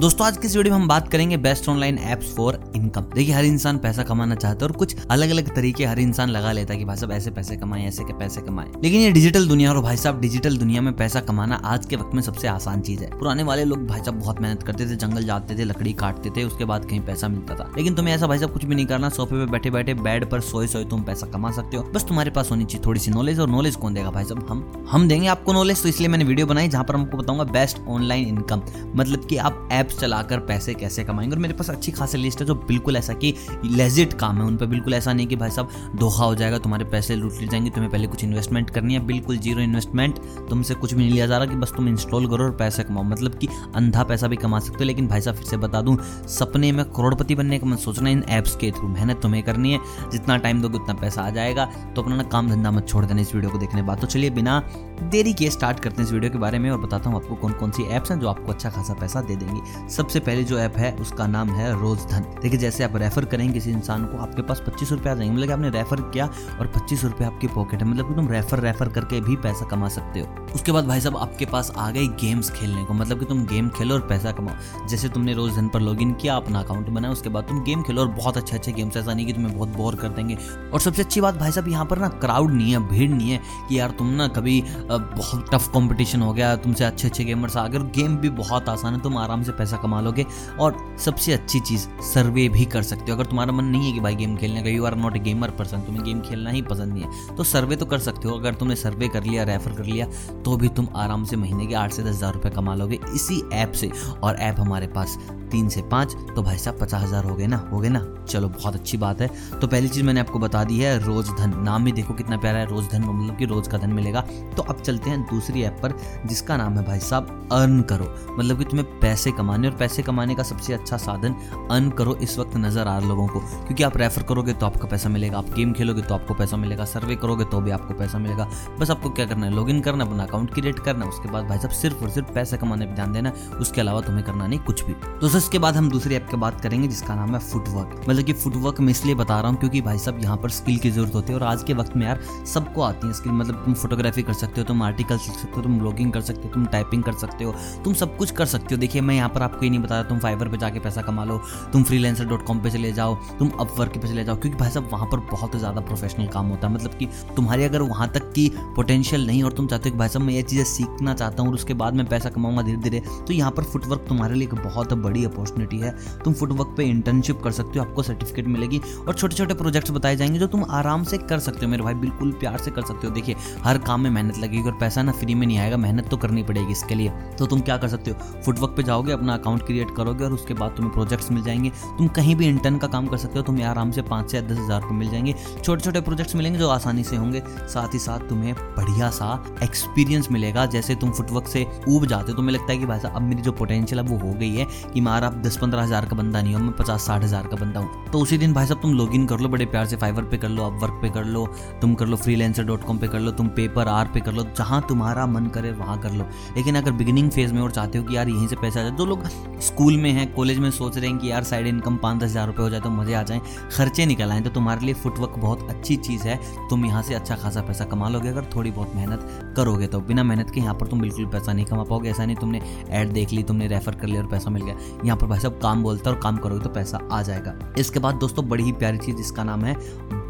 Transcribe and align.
दोस्तों, 0.00 0.26
आज 0.26 0.36
की 0.36 0.46
इस 0.46 0.56
वीडियो 0.56 0.74
में 0.74 0.82
हम 0.82 0.88
बात 0.88 1.08
करेंगे 1.08 1.36
best 1.36 1.68
online 1.68 1.98
apps 1.98 2.34
for 2.36 2.72
income 2.76 3.02
देखिए, 3.14 3.34
हर 3.34 3.44
इंसान 3.44 3.78
पैसा 3.78 4.02
कमाना 4.02 4.34
चाहता 4.34 4.66
है 4.66 4.70
और 4.70 4.76
कुछ 4.76 4.96
अलग 5.10 5.30
अलग 5.30 5.54
तरीके 5.54 5.84
हर 5.84 5.98
इंसान 5.98 6.28
लगा 6.28 6.50
लेता 6.52 6.72
है 6.72 6.78
कि 6.78 6.84
भाई 6.84 6.96
साहब, 6.96 7.12
ऐसे 7.12 7.30
पैसे 7.30 7.56
कमाए, 7.56 7.84
ऐसे 7.84 8.04
के 8.04 8.12
पैसे 8.12 8.40
कमाए। 8.40 8.66
लेकिन 8.82 9.00
ये 9.00 9.10
डिजिटल 9.10 9.48
दुनिया 9.48 9.72
और 9.72 9.80
भाई 9.82 9.96
साहब 9.96 10.20
डिजिटल 10.20 10.56
दुनिया 10.56 10.80
में 10.80 10.92
पैसा 10.96 11.20
कमाना 11.20 11.54
आज 11.64 11.86
के 11.86 11.96
वक्त 11.96 12.14
में 12.14 12.22
सबसे 12.22 12.48
आसान 12.48 12.80
चीज़ 12.80 13.04
है। 13.04 13.10
पुराने 13.18 13.42
वाले 13.42 13.64
लोग 13.64 13.86
भाई 13.86 14.00
साहब 14.00 14.18
बहुत 14.20 14.40
मेहनत 14.40 14.62
करते 14.62 14.86
थे, 14.86 14.96
जंगल 14.96 15.24
जाते 15.24 15.56
थे, 15.58 15.64
लकड़ी 15.64 15.92
काटते 15.92 16.30
थे, 16.30 16.44
उसके 16.44 16.64
बाद 16.64 16.84
कहीं 16.84 17.00
पैसा 17.00 17.28
मिलता 17.28 17.54
था। 17.54 17.70
लेकिन 17.76 17.94
तुम्हें 17.94 18.14
ऐसा 18.14 18.26
भाई 18.26 18.38
साहब 18.38 18.52
कुछ 18.52 18.64
भी 18.64 18.74
नहीं 18.74 18.86
करना, 18.86 19.08
सोफे 19.08 19.36
पे 19.36 19.50
बैठे 19.52 19.70
बैठे 19.70 19.94
बेड 19.94 20.30
पर 20.30 20.40
सोए 20.40 20.66
सोए 20.66 20.84
तुम 20.84 21.02
पैसा 21.02 21.26
कमा 21.26 21.50
सकते 21.50 21.76
हो। 21.76 21.82
बस 21.94 22.04
तुम्हारे 22.04 22.30
पास 22.30 22.50
होनी 22.50 22.64
चाहिए 22.64 22.84
थोड़ी 22.86 23.00
सी 23.00 23.10
नॉलेज 23.10 23.40
और 23.40 23.48
नॉलेज 23.48 23.76
कौन 23.76 23.94
देगा 23.94 24.10
भाई 24.10 24.24
साहब? 24.24 24.46
हम 24.50 24.86
हम 24.90 25.08
देंगे 25.08 25.26
आपको 25.28 25.52
नॉलेज 25.52 25.82
तो 25.82 25.88
इसलिए 25.88 26.08
मैंने 26.08 26.24
वीडियो 26.24 26.46
बनाई 26.46 26.68
जहाँ 26.68 26.84
पर 26.84 26.94
हमको 26.94 27.16
बताऊँगा 27.16 27.44
बेस्ट 27.44 27.80
ऑनलाइन 27.88 28.28
इनकम 28.28 28.62
मतलब 28.96 29.26
की 29.26 29.36
आप 29.36 29.68
एप्स 29.86 29.98
चलाकर 29.98 30.38
पैसे 30.40 30.74
कैसे 30.74 31.04
कमाएँगे? 31.04 31.34
और 31.36 31.38
मेरे 31.38 31.54
पास 31.54 31.70
अच्छी 31.70 31.92
खासी 31.92 32.18
लिस्ट 32.18 32.40
है 32.40 32.46
जो 32.46 32.54
बिल्कुल 32.54 32.96
ऐसा 32.96 33.12
कि 33.14 33.34
लेजिट 33.64 34.12
काम 34.12 34.36
है, 34.36 34.42
उन 34.42 34.56
पर 34.56 34.66
बिल्कुल 34.66 34.94
ऐसा 34.94 35.12
नहीं 35.12 35.26
कि 35.26 35.36
भाई 35.36 35.50
साहब 35.50 35.68
धोखा 35.96 36.24
हो 36.24 36.34
जाएगा, 36.34 36.58
तुम्हारे 36.58 36.84
पैसे 36.84 37.16
लूट 37.16 37.32
लिए 37.32 37.48
जाएँगे, 37.48 37.70
तुम्हें 37.70 37.90
पहले 37.92 38.06
कुछ 38.06 38.24
इन्वेस्टमेंट 38.24 38.70
करनी 38.70 38.94
है, 38.94 39.00
बिल्कुल 39.00 39.38
ज़ीरो 39.38 39.60
इन्वेस्टमेंट 39.60 40.18
तुमसे 40.50 40.74
कुछ 40.74 40.94
भी 40.94 41.02
नहीं 41.02 41.12
लिया 41.12 41.26
जा 41.26 41.36
रहा 41.38 41.46
कि 41.46 41.56
बस 41.56 41.72
तुम 41.76 41.88
इंस्टॉल 41.88 42.26
करो 42.28 42.44
और 42.44 42.50
पैसे 42.50 42.82
कमाओ। 42.82 43.02
मतलब 43.02 43.34
कि 43.34 43.48
अंधा 43.74 44.02
पैसा 44.02 44.26
भी 44.26 44.36
कमा 44.36 44.58
सकते 44.58 44.78
हो, 44.78 44.84
लेकिन 44.84 45.08
भाई 45.08 45.20
साहब 45.20 45.36
फिर 45.36 45.44
से 45.44 45.56
बता 45.56 45.80
दूँ, 45.80 45.96
सपने 46.28 46.72
में 46.72 46.84
करोड़पति 46.84 47.34
बनने 47.34 47.58
का 47.58 47.66
मैं 47.66 47.76
सोचना 47.76 48.10
इन 48.10 48.22
ऐप्स 48.28 48.56
के 48.56 48.70
थ्रू 48.70 48.88
मेहनत 48.88 49.20
तुम्हें 49.22 49.42
करनी 49.42 49.72
है। 49.72 49.80
जितना 50.12 50.36
टाइम 50.36 50.62
दोगे, 50.62 50.78
उतना 50.78 50.94
पैसा 50.94 51.22
आ 51.22 51.30
जाएगा। 51.30 51.64
तो 51.96 52.02
अपना 52.02 52.16
ना 52.16 52.22
काम 52.22 52.48
धंधा 52.48 52.70
मत 52.70 52.88
छोड़ 52.88 53.04
देना 53.04 53.20
इस 53.20 53.34
वीडियो 53.34 53.50
को 53.50 53.58
देखने 53.58 53.82
बाद। 53.82 54.00
तो 54.00 54.06
चलिए 54.06 54.30
बिना 54.30 54.60
देरी 55.02 55.32
के 55.32 55.50
स्टार्ट 55.50 55.80
करते 55.80 55.96
हैं 55.96 56.08
इस 56.08 56.12
वीडियो 56.12 56.32
के 56.32 56.38
बारे 56.38 56.58
में 56.58 56.70
और 56.70 56.78
बताता 56.78 57.10
हूँ 57.10 57.22
आपको 57.22 57.34
कौन 57.34 57.52
कौन 57.52 57.70
सी 57.70 57.82
ऐप्स 57.82 58.10
हैं 58.10 58.18
जो 58.20 58.28
आपको 58.28 58.52
अच्छा 58.52 58.70
खासा 58.70 58.94
पैसा 58.94 59.20
दे 59.20 59.36
देंगी। 59.36 59.60
सबसे 59.90 60.20
पहले 60.20 60.44
जो 60.44 60.58
ऐप 60.58 60.76
है, 60.76 60.94
उसका 60.96 61.26
नाम 61.26 61.50
है 61.50 61.72
रोज 61.80 61.98
धन 62.10 62.24
देखिए, 62.42 62.58
जैसे 62.58 62.84
आप 62.84 62.96
रेफर 62.96 63.24
करेंगे 63.24 63.52
किसी 63.54 63.70
इंसान 63.70 64.04
को, 64.04 64.18
आपके 64.18 64.42
पास 64.42 64.62
पच्चीस 64.66 64.92
रुपये 64.92 65.12
आ 65.12 65.14
जाएँगे। 65.14 65.36
मतलब 65.36 65.50
आपने 65.50 65.70
रेफर 65.70 66.00
किया 66.10 66.26
और 66.60 66.66
पच्चीस 66.66 67.04
रुपये 67.04 67.26
आपकी 67.26 67.46
पॉकेट 67.46 67.82
है। 67.82 67.88
मतलब 67.88 68.08
कि 68.08 68.14
तुम 68.14 68.28
रेफर 68.28 68.60
रेफर 68.60 68.88
करके 68.88 69.20
भी 69.20 69.36
पैसा 69.36 69.64
कमा 69.64 69.88
सकते 69.88 70.20
हो। 70.20 70.46
उसके 70.54 70.72
बाद 70.72 70.86
भाई 70.86 71.00
साहब, 71.00 71.16
आपके 71.16 71.46
पास 71.46 71.72
आ 71.76 71.90
गई 71.90 72.08
गेम्स 72.20 72.50
खेलने 72.50 72.84
को। 72.84 72.94
मतलब 72.94 73.18
कि 73.18 73.24
तुम 73.24 73.44
गेम 73.46 73.68
खेलो 73.68 73.94
और 73.94 74.00
पैसा 74.00 74.32
कमाओ। 74.32 74.86
जैसे 74.88 75.08
तुमने 75.08 75.34
रोज 75.34 75.54
धन 75.56 75.68
पर 75.68 75.80
लॉग 75.80 75.96
किया, 75.96 76.36
अपना 76.36 76.60
अकाउंट 76.60 76.88
बनाया, 76.88 77.12
उसके 77.12 77.28
बाद 77.28 77.44
तुम 77.44 77.62
गेम 77.64 77.82
खेलो 77.82 78.02
और 78.02 78.08
बहुत 78.08 78.36
अच्छे 78.36 78.56
अच्छे 78.56 78.72
गेम्स 78.72 78.96
ऐसा 78.96 79.14
नहीं 79.14 79.26
कि 79.26 79.32
तुम्हें 79.32 79.56
बहुत 79.56 79.68
बोर 79.68 79.94
कर 79.94 80.08
देंगे। 80.08 80.36
और 80.72 80.80
सबसे 80.80 81.02
अच्छी 81.02 81.20
बात 81.20 81.34
भाई 81.34 81.52
साहब, 81.52 81.68
यहाँ 81.68 81.84
पर 81.84 81.98
ना 81.98 82.08
क्राउड 82.08 82.52
नहीं 82.52 82.72
है, 82.72 82.78
भीड़ 82.88 83.10
नहीं 83.10 83.30
है 83.30 83.40
कि 83.68 83.78
यार 83.80 83.90
तुम 83.90 84.06
ना 84.06 84.28
कभी 84.28 84.62
बहुत 84.90 85.50
टफ 85.54 85.68
कॉम्पिटिशन 85.68 86.22
हो 86.22 86.32
गया, 86.32 86.54
तुमसे 86.56 86.84
अच्छे 86.84 87.08
अच्छे 87.08 87.24
गेमर्स 87.24 87.56
आ 87.56 87.66
गए 87.68 87.78
गेम 87.96 88.16
भी 88.16 88.28
बहुत 88.28 88.68
आसान 88.68 88.94
है, 88.94 89.00
तुम 89.00 89.16
आराम 89.18 89.42
से 89.42 89.52
पैसा 89.52 89.65
कमा 89.76 90.00
लोगे 90.00 90.26
और 90.60 90.76
सबसे 91.04 91.32
अच्छी 91.32 91.60
चीज़ 91.60 91.86
सर्वे 92.04 92.48
भी 92.48 92.64
कर 92.66 92.82
सकते 92.82 93.10
हो। 93.10 93.16
अगर 93.16 93.26
तुम्हारा 93.26 93.52
मन 93.52 93.64
नहीं 93.64 93.86
है 93.86 93.92
कि 93.92 94.00
भाई 94.00 94.14
गेम 94.16 94.36
खेलने 94.36 94.62
का 94.62 94.70
you 94.70 94.84
are 94.84 94.94
not 94.96 95.16
a 95.16 95.20
gamer 95.20 95.50
person 95.58 95.80
तुम्हें 95.80 96.04
गेम 96.04 96.20
खेलना 96.20 96.50
ही 96.50 96.62
पसंद 96.62 96.92
नहीं 96.92 97.04
है 97.04 97.36
तो 97.36 97.44
सर्वे 97.44 97.76
तो 97.76 97.86
कर 97.86 97.98
सकते 97.98 98.28
हो। 98.28 98.34
अगर 98.34 98.54
तुमने 98.54 98.76
सर्वे 98.76 99.08
कर 99.08 99.24
लिया 99.24 99.44
रेफर 99.44 99.72
कर 99.72 99.84
लिया 99.84 100.06
तो 100.44 100.56
भी 100.56 100.68
तुम 100.68 100.88
आराम 100.96 101.24
से 101.24 101.36
महीने 101.36 101.66
के 101.66 101.74
आठ 101.74 101.92
से 101.92 102.02
दस 102.02 102.08
हज़ार 102.08 102.34
रुपये 102.34 102.52
कमा 102.52 102.74
लोगे 102.74 103.00
इसी 103.14 103.42
ऐप 103.54 103.72
से। 103.72 103.90
और 104.16 104.36
ऐप 104.36 104.56
हमारे 104.58 104.86
पास 104.88 105.18
तीन 105.50 105.68
से 105.68 105.82
पाँच 105.82 106.14
तो 106.36 106.42
भाई 106.42 106.58
साहब 106.58 106.78
पचास 106.80 107.02
हज़ार 107.02 107.24
हो 107.24 107.34
गए 107.36 107.46
ना, 107.46 107.56
हो 107.72 107.80
गए 107.80 107.88
ना? 107.88 108.04
चलो, 108.28 108.48
बहुत 108.48 108.74
अच्छी 108.74 108.96
बात 108.96 109.20
है। 109.20 109.28
तो 109.60 109.66
पहली 109.66 109.88
चीज़ 109.88 110.04
मैंने 110.04 110.20
आपको 110.20 110.38
बता 110.38 110.62
दी 110.64 110.78
है, 110.78 110.98
रोज 110.98 111.28
धन। 111.30 111.54
नाम 111.64 111.84
भी 111.84 111.92
देखो 111.92 112.14
कितना 112.14 112.36
प्यारा 112.36 112.58
है, 112.58 112.66
रोज 112.66 112.88
धन 112.92 113.02
मतलब 113.02 113.36
कि 113.36 113.44
रोज 113.44 113.68
का 113.68 113.78
धन 113.78 113.90
मिलेगा। 113.90 114.20
तो 114.56 114.62
अब 114.62 114.80
चलते 114.80 115.10
हैं 115.10 115.20
दूसरी 115.24 115.62
ऐप 115.62 115.78
पर, 115.82 115.96
जिसका 116.26 116.56
नाम 116.56 116.78
है 116.78 116.84
भाई 116.86 117.00
साहब, 117.00 117.48
अर्न 117.52 117.80
करो। 117.82 118.12
मतलब 118.38 118.58
कि 118.58 118.64
तुम्हें 118.64 118.98
पैसे 119.00 119.32
कमाने, 119.32 119.68
और 119.68 119.74
पैसे 119.76 120.02
कमाने 120.02 120.34
का 120.34 120.42
सबसे 120.42 120.72
अच्छा 120.74 120.96
साधन 120.96 121.34
अर्न 121.70 121.90
करो 121.90 122.14
इस 122.16 122.38
वक्त 122.38 122.56
नज़र 122.56 122.80
आ 122.80 122.98
रहा 122.98 123.08
लोगों 123.08 123.26
को। 123.26 123.40
क्योंकि 123.40 123.82
आप 123.82 123.96
रेफर 123.96 124.22
करोगे 124.22 124.52
तो 124.52 124.66
आपका 124.66 124.88
पैसा 124.88 125.08
मिलेगा, 125.08 125.38
आप 125.38 125.50
गेम 125.54 125.72
खेलोगे 125.72 126.02
तो 126.02 126.14
आपको 126.14 126.34
पैसा 126.34 126.56
मिलेगा, 126.56 126.84
सर्वे 126.86 127.16
करोगे 127.16 127.44
तो 127.44 127.60
भी 127.60 127.70
आपको 127.70 127.94
पैसा 127.94 128.18
मिलेगा। 128.18 128.48
बस 128.80 128.90
आपको 128.90 129.10
क्या 129.10 129.26
करना 129.26 129.46
है 129.46 129.54
लॉग 129.54 129.70
इन 129.70 129.80
करना 129.80 130.04
अपना 130.04 130.24
अकाउंट 130.24 130.54
क्रिएट 130.54 130.78
करना 130.78 131.06
उसके 131.06 131.30
बाद 131.30 131.48
भाई 131.48 131.58
साहब 131.58 131.72
सिर्फ़ 131.72 132.02
और 132.04 132.10
सिर्फ़ 132.10 132.32
पैसे 132.32 132.56
कमाने 132.56 132.86
पर 132.86 132.94
ध्यान 132.94 133.12
देना 133.12 133.32
उसके 133.60 133.80
अलावा 133.80 134.00
तुम्हें 134.00 134.24
करना 134.24 134.46
नहीं 134.46 134.58
कुछ 134.60 134.84
भी। 134.84 134.94
तो 135.20 135.28
इसके 135.36 135.58
बाद 135.58 135.76
हम 135.76 135.88
दूसरी 135.90 136.14
ऐप 136.14 136.26
की 136.30 136.36
बात 136.36 136.60
करेंगे, 136.60 136.88
जिसका 136.88 137.14
नाम 137.14 137.34
है 137.34 137.38
फुटवर्क 137.40 138.04
मतलब 138.08 138.24
कि 138.24 138.32
फुटवर्क 138.34 138.80
मैं 138.80 138.90
इसलिए 138.90 139.14
बता 139.14 139.40
रहा 139.40 139.50
हूँ 139.50 139.58
क्योंकि 139.60 139.80
भाई 139.80 139.98
साहब, 139.98 140.22
यहाँ 140.22 140.36
पर 140.36 140.50
स्किल 140.50 140.76
की 140.78 140.90
ज़रूरत 140.90 141.14
होती 141.14 141.32
है 141.32 141.38
और 141.38 141.44
आज 141.44 141.62
के 141.62 141.74
वक्त 141.74 141.96
में 141.96 142.06
यार 142.06 142.20
सबको 142.46 142.82
आती 142.82 143.06
है 143.06 143.12
स्किल 143.12 143.32
मतलब 143.32 143.62
तुम 143.64 143.74
फोटोग्राफी 143.74 144.22
कर 144.22 144.32
सकते 144.34 144.60
हो, 144.60 144.66
तुम 144.66 144.82
आर्टिकल 144.82 145.18
सीख 145.18 145.34
सकते 145.34 145.56
हो, 145.56 145.62
तुम 145.62 145.78
ब्लॉगिंग 145.78 146.12
कर 146.12 146.20
सकते 146.20 146.42
हो, 146.42 146.52
तुम 146.54 146.66
टाइपिंग 146.66 147.02
कर 147.02 147.12
सकते 147.14 147.44
हो, 147.44 147.54
तुम 147.84 147.94
सब 147.94 148.16
कुछ 148.16 148.30
कर 148.30 148.46
सकते 148.46 148.74
हो। 148.74 148.80
देखिए, 148.80 149.02
मैं 149.02 149.14
यहाँ 149.14 149.28
पर 149.28 149.42
आपको 149.42 149.64
ये 149.64 149.70
नहीं 149.70 149.80
बता 149.80 149.94
रहा 149.94 150.08
तुम 150.08 150.18
फाइवर 150.18 150.48
पर 150.48 150.56
जाके 150.56 150.80
पैसा 150.80 151.02
कमा 151.02 151.24
लो, 151.24 151.40
तुम 151.72 151.82
फ्रीलेंसर 151.84 152.24
डॉट 152.24 152.46
कॉम 152.46 152.60
पे 152.60 152.70
चले 152.70 152.92
जाओ, 152.92 153.14
तुम 153.38 153.50
अपवर्क 153.50 153.98
पे 153.98 154.08
चले 154.08 154.24
जाओ, 154.24 154.36
क्योंकि 154.36 154.58
भाई 154.58 154.70
साहब, 154.70 154.88
वहाँ 154.92 155.08
पर 155.12 155.20
बहुत 155.32 155.56
ज़्यादा 155.56 155.80
प्रोफेशनल 155.82 156.26
काम 156.28 156.48
होता 156.48 156.68
है। 156.68 156.74
मतलब 156.74 156.94
कि 156.98 157.08
तुम्हारी 157.36 157.64
अगर 157.64 157.82
वहाँ 157.84 158.08
तक 158.14 158.32
की 158.32 158.48
पोटेंशियल 158.76 159.26
नहीं 159.26 159.42
और 159.42 159.52
तुम 159.52 159.66
चाहते 159.66 159.88
हो 159.88 159.92
कि 159.92 159.98
भाई 159.98 160.08
साहब, 160.08 160.26
मैं 160.26 160.34
ये 160.34 160.42
चीज़ें 160.44 160.64
सीखना 160.66 161.14
चाहता 161.14 161.42
हूँ 161.42 161.50
और 161.50 161.54
उसके 161.54 161.74
बाद 161.74 161.94
मैं 161.94 162.06
पैसा 162.06 162.30
कमाऊँगा 162.30 162.62
धीरे 162.62 162.76
धीरे 162.78 163.02
तो 163.26 163.32
यहाँ 163.32 163.50
पर 163.50 163.62
फुटवर्क 163.64 164.04
तुम्हारे 164.08 164.34
लिए 164.34 164.48
एक 164.48 164.54
बहुत 164.56 164.92
बड़ी 164.96 165.24
अपॉर्चुनिटी 165.26 165.78
है। 165.78 165.94
तुम 166.24 166.34
फुटवर्क 166.34 166.74
पे 166.76 166.84
इंटर्नशिप 166.84 167.40
कर 167.42 167.50
सकते 167.50 167.78
हो, 167.78 167.84
आपको 167.84 168.02
सर्टिफिकेट 168.02 168.46
मिलेगी 168.46 168.80
और 169.08 169.14
छोटे 169.14 169.36
छोटे 169.36 169.54
प्रोजेक्ट्स 169.54 169.90
बताए 169.90 170.16
जाएँगे 170.16 170.38
जो 170.38 170.46
तुम 170.46 170.64
आराम 170.70 171.04
से 171.04 171.18
कर 171.18 171.38
सकते 171.38 171.64
हो। 171.66 171.70
मेरे 171.70 171.82
भाई, 171.82 171.94
बिल्कुल 171.94 172.32
प्यार 172.32 172.58
से 172.58 172.70
कर 172.70 172.82
सकते 172.82 173.06
हो। 173.06 173.14
देखिए, 173.14 173.36
हर 173.64 173.78
काम 173.78 174.00
में 174.00 174.10
मेहनत 174.10 174.38
लगेगी 174.38 174.62
और 174.62 174.76
पैसा 174.80 175.02
ना 175.02 175.12
फ्री 175.12 175.34
में 175.34 175.46
नहीं 175.46 175.58
आएगा, 175.58 175.76
मेहनत 175.76 176.08
तो 176.08 176.16
करनी 176.16 176.42
पड़ेगी 176.42 176.72
इसके 176.72 176.94
लिए। 176.94 177.12
तो 177.38 177.46
तुम 177.46 177.60
क्या 177.60 177.76
कर 177.76 177.88
सकते 177.88 178.10
हो? 178.10 178.40
फुटवर्क 178.44 178.74
पे 178.76 178.82
जाओगे, 178.82 179.12
अपना 179.12 179.34
अकाउंट 179.34 179.62
क्रिएट 179.62 179.94
करोगे 179.96 180.24
और 180.24 180.32
उसके 180.32 180.54
बाद 180.54 180.70
तुम्हें 180.70 180.92
प्रोजेक्ट्स 180.94 181.30
मिल 181.30 181.42
जाएँगे। 181.42 181.70
तुम 181.98 182.08
कहीं 182.08 182.36
भी 182.36 182.46
इंटर्न 182.46 182.78
का 182.78 182.86
काम 182.86 183.06
कर 183.06 183.16
सकते 183.16 183.38
हो, 183.38 183.44
तुम्हें 183.44 183.64
आराम 183.64 183.90
से 183.90 184.02
पाँच 184.02 184.30
से 184.30 184.42
दस 184.42 184.58
हज़ार 184.58 184.82
रुपये 184.82 184.98
मिल 184.98 185.10
जाएँगे। 185.10 185.34
छोटे 185.64 185.80
छोटे 185.82 186.00
प्रोजेक्ट्स 186.00 186.36
मिलेंगे 186.36 186.58
जो 186.58 186.68
आसानी 186.68 187.04
से 187.04 187.16
होंगे। 187.16 187.42
साथ 187.66 187.94
ही 187.94 187.98
साथ 187.98 188.28
तुम्हें 188.28 188.54
बढ़िया 188.54 189.10
सा 189.10 189.32
एक्सपीरियंस 189.62 190.28
मिलेगा। 190.30 190.66
जैसे 190.66 190.94
तुम 190.94 191.10
फुटवर्क 191.10 191.48
से 191.48 191.66
ऊब 191.88 192.06
जाते 192.06 192.32
हो, 192.32 192.36
तुम्हें 192.36 192.54
लगता 192.54 192.72
है 192.72 192.78
कि 192.78 192.86
भाई 192.86 193.00
साहब, 193.00 193.16
अब 193.16 193.22
मेरी 193.22 193.42
जो 193.42 193.52
पोटेंशियल 193.52 194.00
है, 194.00 194.06
वो 194.06 194.18
हो 194.18 194.32
गई 194.32 194.50
है 194.50 194.66
कि 194.94 195.00
मारा 195.16 195.28
अब 195.28 195.40
दस 195.42 195.56
पंद्रह 195.56 195.82
हज़ार 195.82 196.04
का 196.06 196.16
बंदा 196.16 196.40
नहीं 196.42 196.54
हो, 196.54 196.60
मैं 196.60 196.72
पचास 196.76 197.06
साठ 197.06 197.22
हज़ार 197.24 197.46
का 197.48 197.56
बंदा 197.56 197.80
हूँ। 197.80 198.10
तो 198.12 198.18
उसी 198.20 198.38
दिन 198.38 198.52
भाई 198.54 198.66
साहब 198.66 198.80
तुम 198.80 198.92
लॉग 198.94 199.14
इन 199.14 199.24
कर 199.26 199.40
लो, 199.40 199.48
बड़े 199.48 199.66
प्यार 199.66 199.86
से 199.86 199.96
फाइवर 199.96 200.22
पे 200.24 200.38
कर 200.38 200.48
लो 200.48 200.64
अब 200.64 200.82
वर्क 200.82 200.98
पे 201.02 201.08
कर 201.10 201.24
लो, 201.26 201.44
तुम 201.80 201.94
कर 201.94 202.06
लो 202.06 202.16
फ्री 202.16 202.36
डॉट 202.58 202.84
कॉम 202.84 202.98
पे 202.98 203.08
कर 203.08 203.20
लो, 203.20 203.30
तुम 203.32 203.48
पेपर 203.56 203.88
आर 203.88 204.10
पे 204.14 204.20
कर 204.20 204.32
लो, 204.32 204.42
जहाँ 204.58 204.80
तुम्हारा 204.88 205.26
मन 205.26 205.46
करे 205.54 205.70
वहाँ 205.72 205.98
कर 206.00 206.12
लो। 206.12 206.24
लेकिन 206.56 206.76
अगर 206.76 206.92
बिगिनिंग 206.92 207.30
फ़ेज़ 207.30 207.52
में 207.52 207.60
और 207.60 207.70
चाहते 207.70 207.98
हो 207.98 208.04
कि 208.04 208.16
यार 208.16 208.28
यहीं 208.28 208.48
से 208.48 208.56
पैसा 208.56 208.80
आ 208.80 208.82
जाए, 208.82 208.92
जो 208.92 209.06
लोग 209.06 209.24
स्कूल 209.62 209.96
में 209.96 210.10
हैं 210.10 210.32
कॉलेज 210.34 210.58
में 210.58 210.70
सोच 210.70 210.98
रहे 210.98 211.10
हैं 211.10 211.18
कि 211.18 211.30
यार 211.30 211.44
साइड 211.44 211.66
इनकम 211.66 211.96
पाँच 211.96 212.18
दस 212.18 212.30
हज़ार 212.30 212.46
रुपये 212.46 212.62
हो 212.62 212.70
जाए 212.70 212.80
तो 212.80 212.90
मज़े 212.90 213.14
आ 213.14 213.22
जाए, 213.22 213.40
खर्चे 213.72 214.06
निकल 214.06 214.32
आए 214.32 214.40
तो 214.40 214.50
तुम्हारे 214.50 214.86
लिए 214.86 214.94
फुटवर्क 214.96 215.38
बहुत 215.38 215.66
अच्छी 215.70 215.96
चीज़ 215.98 216.22
है। 216.22 216.38
तुम 216.70 216.84
यहाँ 216.86 217.02
से 217.02 217.14
अच्छा 217.14 217.36
खासा 217.36 217.62
पैसा 217.62 217.84
कमा 217.86 218.08
लोगे, 218.08 218.28
अगर 218.28 218.50
थोड़ी 218.56 218.70
बहुत 218.70 218.94
मेहनत 218.96 219.54
करोगे 219.56 219.86
तो। 219.86 220.00
बिना 220.02 220.22
मेहनत 220.24 220.50
के 220.50 220.60
यहाँ 220.60 220.74
पर 220.74 220.86
तुम 220.86 221.00
बिल्कुल 221.00 221.26
पैसा 221.28 221.52
नहीं 221.52 221.66
कमा 221.66 221.82
पाओगे, 221.84 222.10
ऐसा 222.10 222.24
नहीं 222.24 222.36
तुमने 222.36 222.60
ऐड 222.90 223.12
देख 223.12 223.32
ली, 223.32 223.42
तुमने 223.44 223.66
रेफर 223.68 223.94
कर 223.94 224.06
लिया 224.06 224.22
और 224.22 224.28
पैसा 224.28 224.50
मिल 224.50 224.62
गया। 224.62 225.04
यहाँ 225.06 225.18
पर 225.18 225.26
भाई 225.26 225.38
साहब 225.38 225.58
काम 225.62 225.82
बोलता 225.82 226.10
है 226.10 226.16
और 226.16 226.22
काम 226.22 226.36
करोगे 226.36 226.64
तो 226.64 226.70
पैसा 226.70 226.98
आ 227.12 227.20
जाएगा। 227.22 227.54
इसके 227.78 227.98
बाद 227.98 228.14
दोस्तों 228.14 228.48
बड़ी 228.48 228.64
ही 228.64 228.72
प्यारी 228.72 228.98
चीज़, 228.98 229.16
इसका 229.16 229.44
नाम 229.44 229.64
है 229.64 229.74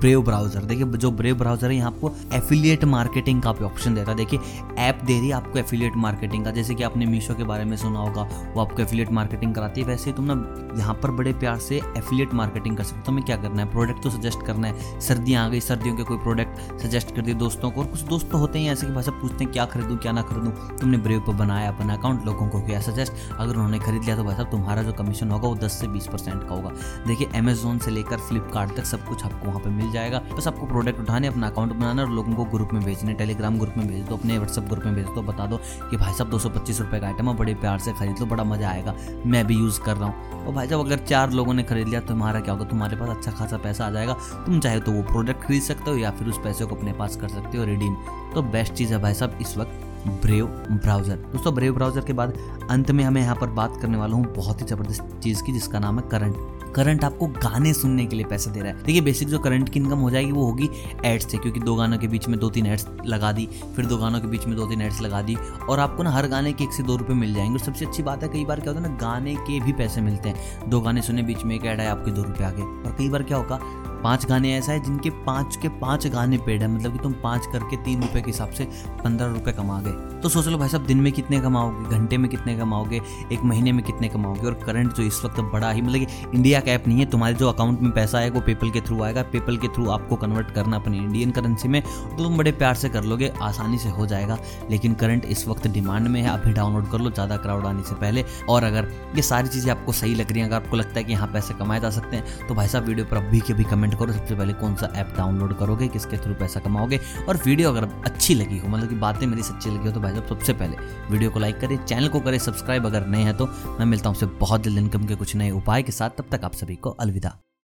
ब्रेव 0.00 0.22
ब्राउज़र 0.22 0.62
देखिए, 0.62 0.86
जो 0.86 1.10
ब्रेव 1.10 1.36
ब्राउज़र 1.38 1.70
है, 1.70 1.76
यहाँ 1.76 1.90
आपको 1.90 2.12
एफिलिएट 2.34 2.84
मार्केटिंग 2.86 3.42
का 3.42 3.52
भी 3.52 3.64
ऑप्शन 3.64 3.94
देता 3.94 4.10
है। 4.10 4.16
देखिए 4.16 4.40
ऐप 4.78 5.00
दे 5.04 5.18
रही 5.18 5.28
है 5.28 5.34
आपको 5.34 5.58
एफिलिएट 5.58 5.96
मार्केटिंग 5.96 6.44
का। 6.44 6.50
जैसे 6.50 6.74
कि 6.74 6.82
आपने 6.82 7.06
मीशो 7.06 7.34
के 7.34 7.44
बारे 7.44 7.64
में 7.64 7.76
सुना 7.76 8.00
होगा, 8.00 8.22
वो 8.54 8.60
आपको 8.60 8.82
एफिलिएट 8.82 9.10
मार्केटिंग 9.12 9.54
कराती 9.54 9.80
है। 9.80 9.86
वैसे 9.86 10.10
ही 10.10 10.16
तुम 10.16 10.24
ना 10.24 10.34
यहाँ 10.78 10.94
पर 10.94 11.10
बड़े 11.10 11.32
प्यार 11.34 11.58
से 11.58 11.80
एफिलिएट 11.96 12.34
मार्केटिंग 12.34 12.76
कर 12.76 12.84
सकते 12.84 12.98
हो। 12.98 13.04
तुम्हें 13.06 13.24
क्या 13.26 13.36
करना 13.36 13.62
है? 13.62 13.70
प्रोडक्ट 13.70 14.02
तो 14.02 14.10
सजेस्ट 14.10 14.46
करना 14.46 14.68
है। 14.68 15.00
सर्दियाँ 15.00 15.44
आ 15.44 15.48
गई, 15.48 15.60
सर्दियों 15.60 15.96
के 15.96 16.02
कोई 16.02 16.18
प्रोडक्ट 16.18 16.80
सजेस्ट 16.82 17.14
कर 17.16 17.22
दिए 17.22 17.34
दोस्तों 17.36 17.70
को। 17.70 17.80
और 17.80 17.86
कुछ 17.86 18.02
दोस्त 18.04 18.30
तो 18.30 18.38
होते 18.38 18.58
हैं, 18.58 18.72
ऐसे 18.72 18.86
कि 18.86 18.92
भाषा 18.92 19.12
पूछते 19.12 19.44
हैं, 19.44 19.52
क्या 19.52 19.64
खरीदूँ, 19.66 19.96
क्या 19.98 20.12
ना 20.12 20.22
खरीदूँ? 20.22 20.52
तुमने 20.78 20.98
ब्रेव 20.98 21.20
पर 21.20 21.34
बनाया, 21.36 21.70
अपना 21.70 21.94
अकाउंट 21.94 22.26
लोगों 22.26 22.48
को 22.48 22.60
किया 22.60 22.80
सजेस्ट 22.82 23.12
अगर 23.32 23.54
उन्होंने 23.54 23.78
खरीद 23.78 24.04
लिया 24.04 24.16
तो 24.16 24.24
भाई 24.24 24.34
साहब 24.34 24.50
तुम्हारा 24.50 24.82
जो 24.82 24.92
कमीशन 24.94 25.30
होगा 25.30 25.48
वो 25.48 25.54
दस 25.56 25.80
से 25.80 25.88
बीस 25.88 26.06
परसेंट 26.06 26.42
का 26.42 26.54
होगा। 26.54 26.70
देखिए 27.06 27.28
अमेजोन 27.36 27.78
से 27.78 27.90
लेकर 27.90 28.18
फ्लिपकार्ट 28.18 28.76
तक 28.76 28.84
सब 28.86 29.04
कुछ 29.08 29.24
आपको 29.24 29.46
वहाँ 29.46 29.60
पर 29.60 29.70
मिल 29.70 29.85
जाएगा। 29.90 30.18
बस 30.36 30.46
आपको 30.48 30.66
प्रोडक्ट 30.66 31.00
उठाने, 31.00 31.28
अपना 31.28 31.46
अकाउंट 31.46 31.72
बनाना 31.72 32.02
और 32.02 32.10
लोगों 32.10 32.34
को 32.34 32.44
ग्रुप 32.46 32.72
में 32.72 32.82
भेजने 32.84 33.14
टेलीग्राम 33.14 33.58
ग्रुप 33.58 33.74
में 33.76 33.86
भेज 33.86 34.04
दो, 34.04 34.16
अपने 34.16 34.38
व्हाट्सअप 34.38 34.64
ग्रुप 34.64 34.84
में 34.84 34.94
भेज 34.94 35.06
दो, 35.06 35.22
बता 35.22 35.46
दो 35.46 35.56
कि 35.90 35.96
भाई 35.96 36.12
साहब 36.12 36.30
दो 36.30 36.38
सौ 36.38 36.48
पच्चीस 36.50 36.80
रुपये 36.80 37.00
का 37.00 37.06
आइटम 37.06 37.28
है, 37.28 37.36
बड़े 37.36 37.54
प्यार 37.56 37.78
से 37.78 37.92
खरीद 37.92 38.20
लो, 38.20 38.26
बड़ा 38.26 38.44
मज़ा 38.44 38.68
आएगा। 38.70 38.94
मैं 39.26 39.46
भी 39.46 39.56
यूज़ 39.56 39.80
कर 39.80 39.96
रहा 39.96 40.08
हूँ। 40.08 40.44
और 40.46 40.54
भाई 40.54 40.68
साहब, 40.68 40.86
अगर 40.86 41.04
चार 41.04 41.30
लोगों 41.32 41.54
ने 41.54 41.62
खरीद 41.62 41.88
लिया 41.88 42.00
तो 42.00 42.08
तुम्हारा 42.08 42.40
क्या 42.40 42.54
होगा? 42.54 42.64
तुम्हारे 42.66 42.96
पास 42.96 43.08
अच्छा 43.08 43.32
खासा 43.32 43.56
पैसा 43.58 43.86
आ 43.86 43.90
जाएगा। 43.90 44.16
तुम 44.46 44.60
चाहे 44.60 44.80
तो 44.80 44.92
वो 44.92 45.02
प्रोडक्ट 45.04 45.42
खरीद 45.42 45.62
सकते 45.62 45.90
हो 45.90 45.96
या 45.96 46.10
फिर 46.10 46.28
उस 46.28 46.38
पैसे 46.44 46.64
को 46.64 46.74
अपने 46.74 46.92
पास 46.94 47.16
कर 47.16 47.28
सकते 47.28 47.58
हो 47.58 47.64
रिडीम 47.64 47.94
तो 48.34 48.42
बेस्ट 48.44 48.72
चीज़ 48.72 48.92
है 48.92 49.00
भाई 49.02 49.14
साहब, 49.14 49.38
इस 49.40 49.56
वक्त 49.58 49.82
ब्रेव 50.06 50.46
ब्राउज़र 50.72 51.16
दोस्तों 51.32 51.54
ब्रेव 51.54 51.74
ब्राउज़र 51.74 52.04
के 52.04 52.12
बाद 52.12 52.36
अंत 52.70 52.90
में 52.90 53.04
हमें 53.04 53.20
यहाँ 53.22 53.36
पर 53.36 53.46
बात 53.52 53.78
करने 53.82 53.98
वाला 53.98 54.16
हूँ 54.16 54.34
बहुत 54.34 54.60
ही 54.60 54.66
ज़बरदस्त 54.66 55.18
चीज़ 55.22 55.42
की, 55.42 55.52
जिसका 55.52 55.78
नाम 55.78 55.98
है 55.98 56.08
करंट 56.08 56.74
करंट 56.74 57.04
आपको 57.04 57.26
गाने 57.26 57.72
सुनने 57.74 58.04
के 58.06 58.16
लिए 58.16 58.24
पैसे 58.26 58.50
दे 58.50 58.60
रहा 58.60 58.72
है। 58.72 58.82
देखिए 58.84 59.00
बेसिक 59.00 59.28
जो 59.28 59.38
करंट 59.38 59.68
की 59.68 59.80
इनकम 59.80 59.98
हो 59.98 60.10
जाएगी 60.10 60.32
वो 60.32 60.44
होगी 60.44 60.68
एड्स 61.04 61.30
से, 61.30 61.38
क्योंकि 61.38 61.60
दो 61.60 61.74
गानों 61.74 61.98
के 61.98 62.08
बीच 62.08 62.28
में 62.28 62.38
दो 62.40 62.50
तीन 62.50 62.66
एड्स 62.66 62.86
लगा 63.06 63.30
दी, 63.32 63.48
फिर 63.76 63.86
दो 63.86 63.96
गानों 63.96 64.20
के 64.20 64.26
बीच 64.26 64.46
में 64.46 64.56
दो 64.56 64.66
तीन 64.66 64.82
एड्स 64.82 65.00
लगा 65.00 65.22
दी, 65.22 65.36
और 65.68 65.80
आपको 65.80 66.02
ना 66.02 66.10
हर 66.10 66.28
गाने 66.28 66.52
के 66.52 66.64
एक 66.64 66.72
से 66.72 66.82
दो 66.82 66.96
रुपये 66.96 67.16
मिल 67.16 67.34
जाएँगे। 67.34 67.52
और 67.52 67.64
सबसे 67.64 67.86
अच्छी 67.86 68.02
बात 68.02 68.22
है, 68.22 68.28
कई 68.28 68.44
बार 68.44 68.60
क्या 68.60 68.72
होता 68.72 68.82
है 68.82 68.90
ना, 68.90 68.96
गाने 68.96 69.34
के 69.36 69.60
भी 69.60 69.72
पैसे 69.72 70.00
मिलते 70.00 70.28
हैं। 70.28 70.70
दो 70.70 70.80
गाने 70.80 71.02
सुने 71.02 71.22
बीच 71.22 71.44
में 71.44 71.54
एक 71.54 71.64
ऐड 71.64 71.80
है 71.80 71.88
आपके 71.88 72.10
दो 72.10 72.22
रुपये 72.22 72.46
आगे 72.46 72.62
और 72.62 72.94
कई 72.98 73.08
बार 73.08 73.22
क्या 73.22 73.38
होगा 73.38 73.60
पाँच 74.06 74.24
गाने 74.26 74.52
ऐसा 74.54 74.72
है 74.72 74.80
जिनके 74.80 75.10
पाँच 75.26 75.56
के 75.56 75.68
पाँच 75.78 76.06
गाने 76.06 76.38
पेड 76.38 76.62
है। 76.62 76.68
मतलब 76.68 76.92
कि 76.92 76.98
तुम 76.98 77.12
पाँच 77.22 77.46
करके 77.52 77.76
तीन 77.76 78.02
रुपए 78.02 78.20
के 78.20 78.30
हिसाब 78.30 78.50
से 78.50 78.64
पंद्रह 79.04 79.32
रुपए 79.32 79.52
कमा 79.52 79.80
गए। 79.80 80.20
तो 80.20 80.28
सोच 80.28 80.46
लो 80.48 80.58
भाई 80.58 80.68
साहब, 80.68 80.84
दिन 80.86 81.00
में 81.00 81.12
कितने 81.12 81.40
कमाओगे? 81.40 81.96
घंटे 81.96 82.18
में 82.18 82.28
कितने 82.30 82.56
कमाओगे? 82.56 83.00
एक 83.32 83.42
महीने 83.44 83.72
में 83.72 83.82
कितने 83.84 84.08
कमाओगे? 84.08 84.46
और 84.46 84.54
करंट 84.66 84.92
जो 84.94 85.02
इस 85.02 85.20
वक्त 85.24 85.40
बड़ा 85.52 85.70
ही 85.70 85.82
मतलब 85.82 86.06
कि 86.06 86.36
इंडिया 86.36 86.60
का 86.60 86.72
ऐप 86.72 86.86
नहीं 86.88 86.98
है, 86.98 87.06
तुम्हारे 87.06 87.34
जो 87.34 87.48
अकाउंट 87.48 87.80
में 87.80 87.90
पैसा 87.92 88.18
आएगा 88.18 88.34
वो 88.34 88.40
पेपल 88.46 88.70
के 88.70 88.80
थ्रू 88.80 89.02
आएगा। 89.02 89.22
पेपल 89.32 89.56
के 89.56 89.68
थ्रू 89.68 89.88
आपको 89.90 90.16
कन्वर्ट 90.16 90.50
करना 90.50 90.76
अपनी 90.76 90.98
इंडियन 90.98 91.30
करेंसी 91.30 91.68
में। 91.68 91.80
तो 91.82 92.22
तुम 92.22 92.36
बड़े 92.38 92.52
प्यार 92.52 92.74
से 92.74 92.88
कर 92.88 93.04
लोगे, 93.04 93.32
आसानी 93.42 93.78
से 93.78 93.88
हो 93.88 94.06
जाएगा। 94.06 94.38
लेकिन 94.70 94.94
करंट 94.94 95.24
इस 95.26 95.46
वक्त 95.48 95.66
डिमांड 95.68 96.08
में 96.08 96.20
है 96.22 96.28
अभी 96.30 96.52
डाउनलोड 96.52 96.90
कर 96.90 96.98
लो, 96.98 97.10
ज़्यादा 97.10 97.36
क्राउड 97.38 97.66
आने 97.66 97.82
से 97.82 97.94
पहले। 97.96 98.24
और 98.48 98.64
अगर 98.64 98.88
ये 99.16 99.22
सारी 99.22 99.48
चीज़ें 99.48 99.70
आपको 99.72 99.92
सही 99.94 100.14
लग 100.14 100.32
रही 100.32 100.40
हैं, 100.40 100.48
अगर 100.48 100.56
आपको 100.56 100.76
लगता 100.76 100.94
है 100.94 101.04
कि 101.04 101.12
यहाँ 101.12 101.28
पैसे 101.32 101.54
कमाए 101.54 101.80
जा 101.80 101.90
सकते 101.90 102.16
हैं 102.16 102.48
तो 102.48 102.54
भाई 102.54 102.68
साहब 102.68 102.86
वीडियो 102.86 103.06
पर 103.06 103.16
अभी 103.16 103.40
के 103.40 103.54
भी 103.54 103.64
कमेंट 103.66 103.94
करो 103.96 104.12
सबसे 104.12 104.34
पहले 104.34 104.52
कौन 104.54 104.74
सा 104.76 104.92
ऐप 104.96 105.12
डाउनलोड 105.16 105.56
करोगे, 105.58 105.88
किसके 105.88 106.16
थ्रू 106.16 106.34
पैसा 106.34 106.60
कमाओगे 106.60 107.00
और 107.28 107.36
वीडियो 107.46 107.70
अगर 107.70 107.88
अच्छी 108.04 108.34
लगी 108.34 108.58
हो 108.58 108.68
मतलब 108.68 108.88
कि 108.88 108.94
बातें 108.96 109.26
मेरी 109.26 109.42
सच्ची 109.42 109.70
लगी 109.70 109.86
हो 109.86 109.92
तो 109.92 110.00
भाई 110.00 110.12
साहब 110.12 110.28
सबसे 110.28 110.52
पहले 110.52 110.76
वीडियो 111.10 111.30
को 111.30 111.40
लाइक 111.40 111.60
करें, 111.60 111.76
चैनल 111.78 112.08
को 112.08 112.20
करें 112.20 112.38
सब्सक्राइब 112.40 112.86
अगर 112.86 113.06
नए 113.06 113.22
हैं 113.22 113.36
तो। 113.36 113.46
मैं 113.78 113.86
मिलता 113.86 114.08
हूँ 114.08 114.38
बहुत 114.38 114.62
जल्द, 114.62 114.78
इनकम 114.78 115.06
के 115.06 115.14
कुछ 115.14 115.36
नए 115.36 115.50
उपाय 115.52 115.82
के 115.82 115.92
साथ, 115.92 116.10
तब 116.18 116.28
तक 116.32 116.44
आप 116.44 116.54
सभी 116.54 116.76
को 116.76 116.90
अलविदा। 116.90 117.38